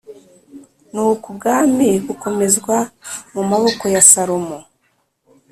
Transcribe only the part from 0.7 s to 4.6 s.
Nuko ubwami bukomezwa mu maboko ya Salomo..